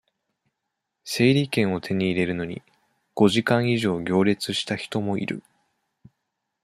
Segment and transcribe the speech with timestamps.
[1.03, 2.63] 整理券を手に入れるのに、
[3.13, 5.43] 五時間以上行列した人もいる。